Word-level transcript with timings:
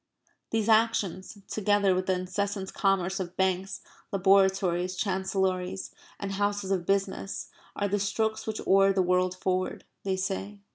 These 0.49 0.67
actions, 0.67 1.37
together 1.47 1.93
with 1.93 2.07
the 2.07 2.13
incessant 2.15 2.73
commerce 2.73 3.19
of 3.19 3.37
banks, 3.37 3.81
laboratories, 4.11 4.97
chancellories, 4.97 5.91
and 6.19 6.31
houses 6.31 6.71
of 6.71 6.87
business, 6.87 7.49
are 7.75 7.87
the 7.87 7.99
strokes 7.99 8.47
which 8.47 8.61
oar 8.65 8.93
the 8.93 9.03
world 9.03 9.35
forward, 9.35 9.85
they 10.03 10.15
say. 10.15 10.61